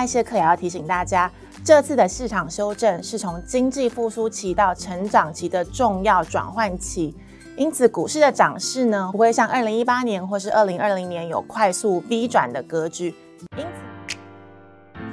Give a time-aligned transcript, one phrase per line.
[0.00, 1.30] 艾谢克也要提醒大家，
[1.62, 7.14] 这次的市场修正是从经济复苏期到成长期的重要转换期，
[7.54, 13.14] 因此股市的涨势呢，不会像二零一八年或是二零二零年有快速 V 转的格局。
[13.58, 13.66] 因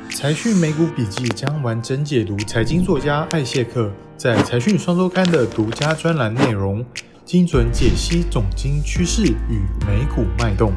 [0.10, 6.86] 此，财讯美股笔记将完整解读财经作家艾谢克在财讯双周刊的独家专栏内容，
[7.26, 10.72] 精准解析总经趋势与美股脉动。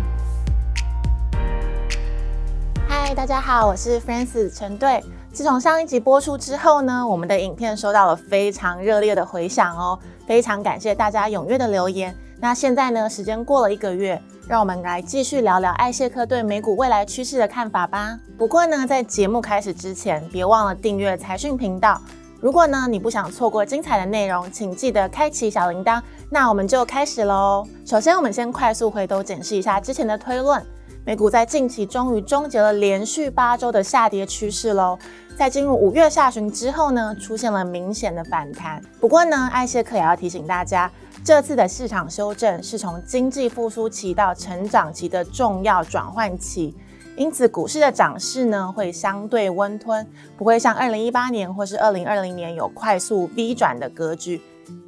[3.21, 5.05] 大家好，我是 Francis 陈队。
[5.31, 12.17] 自从上一集播出之后呢，我们的影片收到了非常热烈的回响哦，非常感谢大家踊跃的留言。
[12.41, 18.19] 那现在呢，时间过了一个月，让我们来继续聊聊艾谢克对美股未来趋势的看法吧。
[18.39, 22.01] 不过呢，在节目开始之前，别忘了订阅财讯频道。
[22.41, 26.01] 如果呢，你不想错过精彩的内容，请记得开启小铃铛。
[26.31, 27.69] 那我们就开始喽。
[27.85, 30.65] 首先，我们先快速回头检视一下之前的推论。
[31.11, 34.97] 美股在近期终于终结了连续八周的下跌趋势喽，
[35.37, 38.81] 在进入五月下旬之后呢，出现了明显的反弹。
[39.01, 40.89] 不过呢，艾谢克也要提醒大家，
[41.25, 46.77] 这次的市场修正是从经济复苏期到成长期的重要转换期，
[47.17, 50.07] 因此股市的涨势呢会相对温吞，
[50.39, 54.41] 不会像二零一八年或是二零二零年有快速 V 转的格局。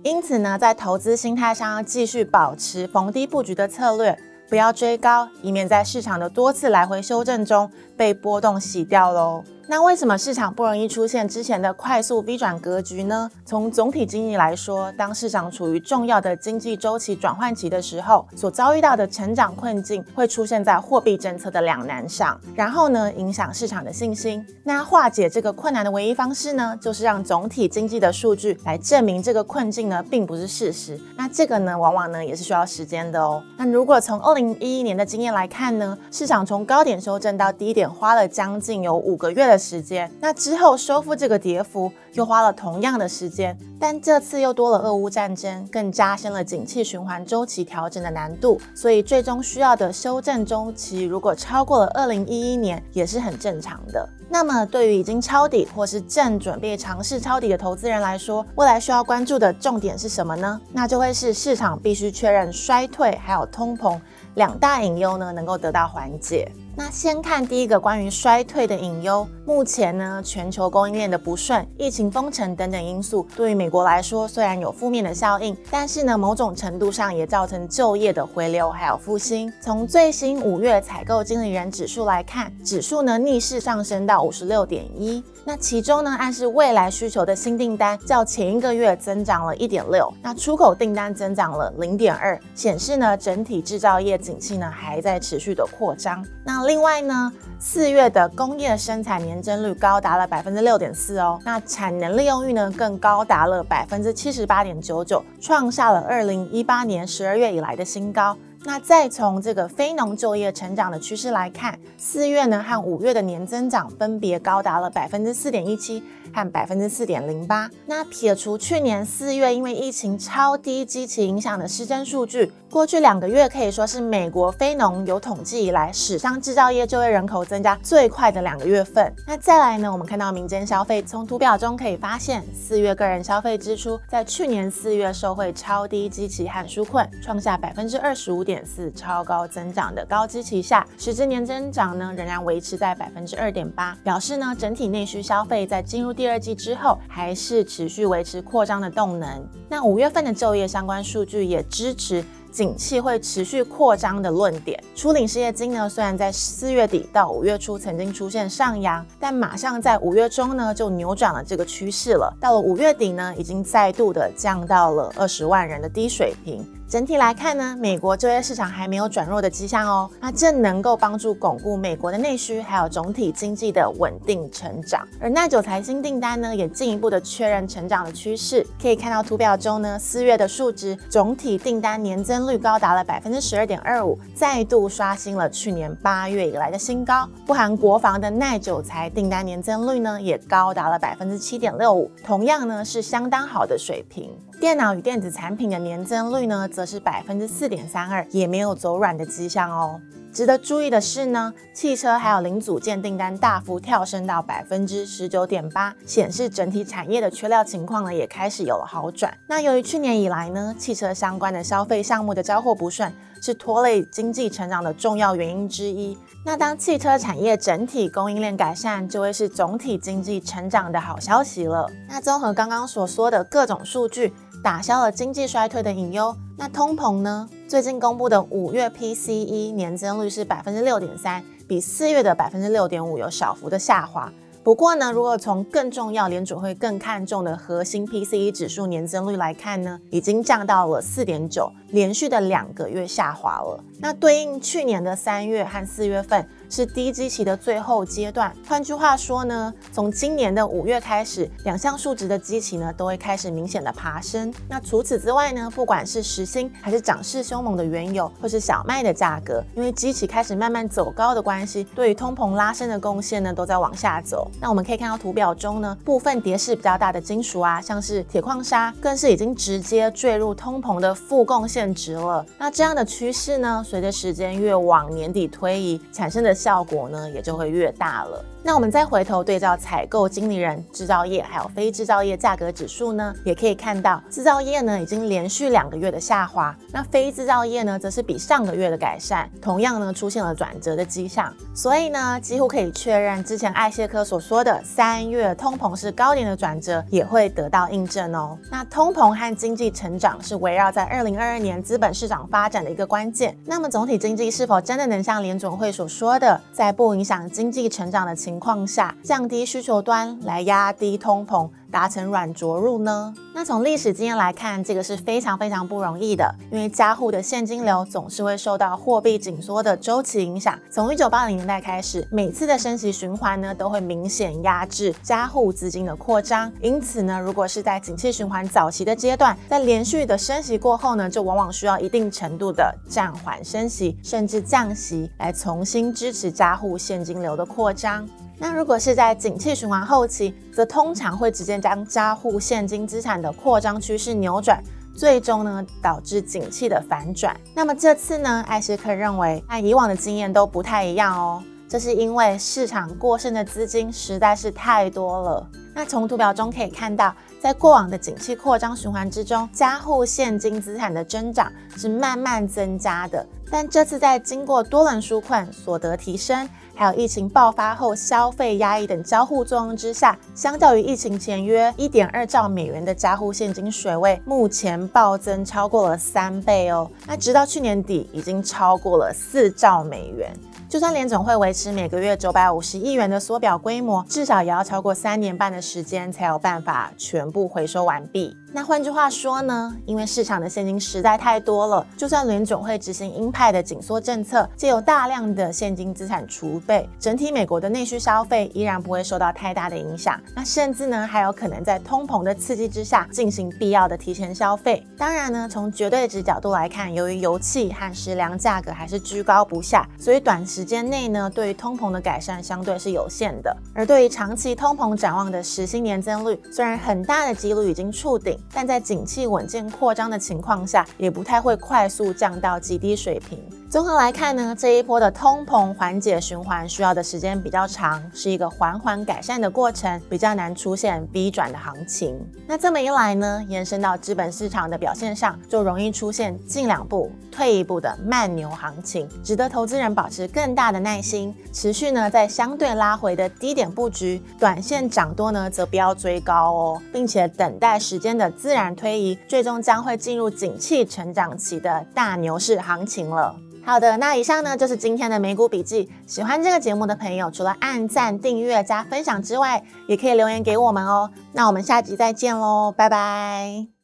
[0.05, 4.17] 因此呢，在投资心态上要继续保持逢低布局的策略。
[4.53, 9.43] 不要追高，以免在市场的多次来回修正中被波动洗掉喽。
[9.73, 13.31] 那为什么市场不容易出现之前的快速 V 转格局呢？
[13.43, 24.45] 从总体经济来说，当市场处于重要的经济周期转换期的时候，所遭遇到的成长困境会出现在货币政策的两难上，然后呢，影响市场的信心。
[24.63, 31.01] 那化解这个困难的唯一方式呢，就是让总体经济的数据来证明这个困境呢，并不是事实。
[31.17, 33.43] 那这个呢，往往呢也是需要时间的哦。
[33.57, 39.62] 那如果从二零一一年的经验来看呢，市场从高点修正到低点花了将近有五个月的。
[39.63, 54.09] 时间，那之后收复这个跌幅又花了同样的时间，但这次又多了俄乌战争，更加深了景气循环周期调整的难度，所以最终需要的修正周期如果超过了二零一一年，也是很正常的。
[54.29, 60.59] 那么对于已经抄底或是正准备尝试抄底的投资人来说，未来需要关注的重点是什么呢？
[60.73, 64.01] 那就会是市场必须确认衰退还有通膨
[64.35, 66.51] 两大隐忧呢，能够得到缓解。
[66.75, 69.29] 那先看第一个关于衰退的隐忧。
[69.45, 79.53] 目前呢，全球供应链的不顺、疫情封城等等因素，对于美国来说虽然有负面的效应，但是呢，某种程度上也造成就业的回流还有复兴。
[79.61, 85.23] 从最新五月采购经理人指数来看，指数呢逆势上升到五十六点一。
[85.45, 96.25] 那其中呢，暗示未来需求的新订单较前一个月增长了一点六，那出口订单增长了零点二，显示呢整体制造业景气呢还在持续的扩张。
[96.45, 108.37] 那另外呢，四月的工业生产年增率高达了百分之六点四哦，那产能利用率呢更高达了百分之七十八点九九，创下了二零一八年十二月以来的新高。
[108.65, 116.03] 那再从这个非农就业成长的趋势来看，四月呢和五月的年增长分别高达了百分之四点一七
[116.33, 117.69] 和百分之四点零八。
[117.87, 122.53] 那撇除去年四月因为疫情超低基期影响的失真数据。
[122.73, 129.15] 过去两个月可以说是美国非农有统计以来史上制造业就业人口增加最快的两个月份。
[129.27, 149.47] 那再来呢，我们看到民间消费，从图表中可以发现，四月个人消费支出在去年四月受惠超低基期和纾困，创下百分之二十五点四超高增长的高基期下，实质年增长呢仍然维持在百分之二点八，表示呢整体内需消费在进入第二季之后还是持续维持扩张的动能。
[149.69, 152.25] 那五月份的就业相关数据也支持。
[152.53, 162.37] 景气会持续扩张的论点，初领失业金呢，虽然在四月底到五月初曾经出现上扬，但马上在五月中呢就扭转了这个趋势了。
[162.39, 166.63] 到了五月底呢，已经再度的降到了二十万人的低水平。
[166.93, 175.09] 整体来看呢，美国就业市场还没有转弱的迹象哦，那这能够帮助巩固美国的内需，还有总体经济的稳定成长。
[175.19, 178.67] 而耐久财新订单呢，也进一步的确认成长的趋势。
[178.79, 187.27] 可以看到图表中呢，四月的数值总体订单年增率高达了百分之十二点二五，再度刷新了去年八月以来的新高。
[187.47, 194.31] 不含国防的耐久财订单年增率呢，也高达了百分之七点六五，同样呢是相当好的水平。
[194.63, 200.01] 电脑与电子产品的年增率呢，则是百分之四点三二，也没有走软的迹象哦。
[200.33, 209.37] 值得注意的是呢，汽车还有零组件订单大幅跳升到百分之十九点八，显示整体产业的缺料情况呢也开始有了好转。
[209.49, 213.13] 那由于去年以来呢，汽车相关的消费项目的交货不顺，
[213.43, 216.17] 是拖累经济成长的重要原因之一。
[216.47, 221.91] 那当汽车产业整体供应链改善，就会是总体经济成长的好消息了。
[222.09, 224.33] 那综合刚刚所说的各种数据，
[224.63, 226.37] 打消了经济衰退的隐忧。
[226.57, 227.49] 那通膨呢？
[227.67, 234.33] 最近公布的五月 PCE 年增率是百分之六点三，比四月的百分之六点五有小幅的下滑。
[234.65, 243.83] 不过呢，如果从更重要、联储会更看重的核心 PCE 指数年增率来看呢，已经降到了四点九，连续的两个月下滑了。
[243.99, 246.49] 那对应去年的三月和四月份。
[246.73, 248.51] 是低基期的最后阶段。
[248.67, 254.51] 换句话说呢，从今年的五月开始，两项数值的基期呢都会开始明显的爬升。
[254.71, 264.51] 那除此之外呢，不管是时薪还是涨势凶猛的原油或是小麦的价格，因为基期开始慢慢走高的关系，对于通膨拉升的贡献呢都在往下走。
[264.61, 272.45] 那我们可以看到图表中呢，部分跌势比较大的金属啊，像是铁矿砂，更是已经直接坠入通膨的负贡献值了。
[272.59, 278.45] 那这样的趋势呢，随着时间越往年底推移，产生的效果呢，也就会越大了。
[278.65, 291.53] 那我们再回头对照采购经理人制造业还有非制造业价格指数呢，也可以看到制造业呢已经连续两个月的下滑，那非制造业呢则是比上个月的改善，同样呢出现了转折的迹象。
[291.75, 298.59] 所以呢，几乎可以确认之前艾谢克所说的三月通膨是高点的转折也会得到印证哦。
[298.71, 303.57] 那通膨和经济成长是围绕在二零二二年资本市场发展的一个关键。
[303.65, 313.33] 那么总体经济是否真的能像联总会所说的，在不影响经济成长的情况下，降低需求端来压低通膨，达成软着陆呢？
[313.55, 320.77] 那从历史经验来看，这个是非常非常不容易的，因为家户的现金流总是会受到货币紧缩的周期影响。
[320.91, 326.73] 从一九八零年代开始，每次的升息循环呢，都会明显压制家户资金的扩张。
[326.81, 338.27] 因此呢，如果是在景气循环早期的阶段，在连续的升息过后呢，就往往需要一定程度的暂缓升息，甚至降息，来重新支持家户现金流的扩张。
[338.63, 344.81] 那如果是在景气循环后期，则通常会直接将家户现金资产的扩张趋势扭转，
[345.17, 347.57] 最终呢导致景气的反转。
[347.75, 355.69] 那么这次呢，艾斯克认为和以往的经验都不太一样哦，这是因为市场过剩的资金实在是太多了。
[355.93, 366.69] 那从图表中可以看到，在过往的景气扩张循环之中，家户现金资产的增长是慢慢增加的，但这次在经过多轮纾困、所得提升。
[366.93, 377.09] 还有疫情爆发后消费压抑等交互作用之下，相较于疫情前约一点二兆美元的家户现金水位，目前暴增超过了三倍哦。
[377.29, 380.53] 那直到去年底，已经超过了四兆美元。
[380.93, 388.55] 就算联总会维持每个月九百五十亿元的缩表规模，至少也要超过三年半的时间才有办法全部回收完毕。
[388.75, 400.41] 那换句话说呢，因为市场的现金实在太多了，就算联总会执行鹰派的紧缩政策，借由大量的现金资产储备，整体美国的内需消费依然不会受到太大的影响。
[400.57, 405.07] 那甚至呢，还有可能在通膨的刺激之下进行必要的提前消费。
[405.19, 413.77] 当然呢，从绝对值角度来看，由于油气和食粮价格还是居高不下，所以短时间内呢，对于通膨的改善相对是有限的。
[413.95, 423.59] 而对于长期通膨展望的实薪年增率，虽然很大的几率已经触顶，但在景气稳健扩张的情况下，也不太会快速降到极低水平。
[423.93, 432.35] 综合来看呢，这一波的通膨缓解循环需要的时间比较长，是一个缓缓改善的过程，比较难出现 V 转的行情。
[432.67, 453.55] 那这么一来呢，延伸到资本市场的表现上，就容易出现进两步退一步的慢牛行情，值得投资人保持更大的耐心，持续呢在相对拉回的低点布局，短线涨多呢则不要追高哦，并且等待时间的自然推移，最终将会进入景气成长期的大牛市行情了。
[453.85, 456.11] 好的，那以上呢就是今天的美股笔记。
[456.27, 461.31] 喜欢这个节目的朋友，除了按赞、订阅、加分享之外，也可以留言给我们哦。
[461.53, 464.02] 那我们下集再见喽，拜拜。